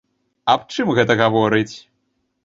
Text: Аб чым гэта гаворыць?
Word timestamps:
Аб 0.53 0.63
чым 0.77 0.87
гэта 0.99 1.17
гаворыць? 1.21 1.75